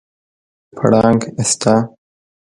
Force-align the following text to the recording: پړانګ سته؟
پړانګ 0.77 1.21
سته؟ 1.49 1.73